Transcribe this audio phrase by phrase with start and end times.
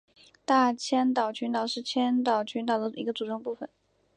[0.45, 3.69] 大千岛群岛是千岛群岛的一个组成部分。